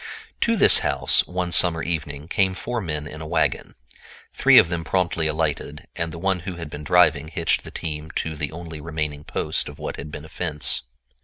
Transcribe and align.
To 0.39 0.55
this 0.55 0.79
house, 0.79 1.27
one 1.27 1.51
summer 1.51 1.83
evening, 1.83 2.27
came 2.27 2.55
four 2.55 2.81
men 2.81 3.05
in 3.05 3.21
a 3.21 3.27
wagon. 3.27 3.75
Three 4.33 4.57
of 4.57 4.67
them 4.67 4.83
promptly 4.83 5.27
alighted, 5.27 5.85
and 5.95 6.11
the 6.11 6.17
one 6.17 6.39
who 6.39 6.55
had 6.55 6.71
been 6.71 6.83
driving 6.83 7.27
hitched 7.27 7.63
the 7.63 7.69
team 7.69 8.09
to 8.15 8.35
the 8.35 8.51
only 8.51 8.81
remaining 8.81 9.23
post 9.23 9.69
of 9.69 9.77
what 9.77 9.97
had 9.97 10.09
been 10.11 10.25
a 10.25 10.29
fence. 10.29 10.81